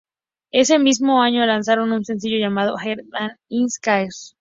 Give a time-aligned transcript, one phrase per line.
[0.51, 4.35] Ese mismo año lanzaron un sencillo llamado "Her Name Is Caos".